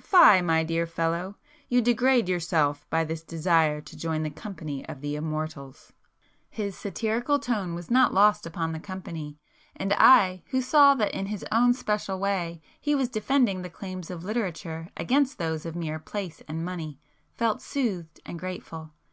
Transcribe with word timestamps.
Fie, 0.00 0.40
my 0.42 0.62
dear 0.62 0.86
fellow! 0.86 1.34
You 1.68 1.82
degrade 1.82 2.28
yourself 2.28 2.88
by 2.88 3.02
this 3.02 3.24
desire 3.24 3.80
to 3.80 3.96
join 3.96 4.22
the 4.22 4.30
company 4.30 4.88
of 4.88 5.00
the 5.00 5.16
immortals!" 5.16 5.92
His 6.48 6.78
satirical 6.78 7.40
tone 7.40 7.74
was 7.74 7.90
not 7.90 8.14
lost 8.14 8.46
upon 8.46 8.70
the 8.70 8.78
company; 8.78 9.38
and 9.74 9.92
I, 9.94 10.44
[p 10.46 10.56
142] 10.56 10.56
who 10.58 10.62
saw 10.62 10.94
that 10.94 11.12
in 11.12 11.26
his 11.26 11.44
own 11.50 11.74
special 11.74 12.20
way 12.20 12.62
he 12.80 12.94
was 12.94 13.08
defending 13.08 13.62
the 13.62 13.70
claims 13.70 14.08
of 14.08 14.22
literature 14.22 14.86
against 14.96 15.36
those 15.38 15.66
of 15.66 15.74
mere 15.74 15.98
place 15.98 16.44
and 16.46 16.64
money, 16.64 17.00
felt 17.36 17.60
soothed 17.60 18.20
and 18.24 18.38
grateful. 18.38 18.92